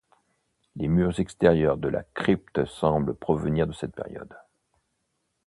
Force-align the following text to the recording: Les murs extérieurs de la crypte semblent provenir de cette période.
Les 0.77 0.87
murs 0.87 1.19
extérieurs 1.19 1.77
de 1.77 1.87
la 1.87 2.01
crypte 2.15 2.65
semblent 2.65 3.13
provenir 3.13 3.67
de 3.67 3.71
cette 3.71 3.93
période. 3.93 4.35